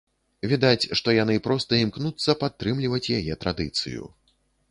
[0.51, 4.01] Відаць, што яны проста імкнуцца падтрымліваць яе традыцыю.